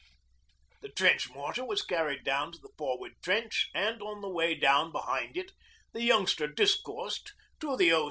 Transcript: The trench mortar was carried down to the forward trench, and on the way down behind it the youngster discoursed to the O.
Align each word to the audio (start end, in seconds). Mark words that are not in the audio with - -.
The 0.81 0.89
trench 0.89 1.29
mortar 1.29 1.63
was 1.63 1.83
carried 1.85 2.23
down 2.23 2.53
to 2.53 2.57
the 2.59 2.71
forward 2.75 3.13
trench, 3.21 3.69
and 3.71 4.01
on 4.01 4.21
the 4.21 4.29
way 4.29 4.55
down 4.55 4.91
behind 4.91 5.37
it 5.37 5.51
the 5.93 6.01
youngster 6.01 6.47
discoursed 6.47 7.33
to 7.59 7.77
the 7.77 7.93
O. 7.93 7.99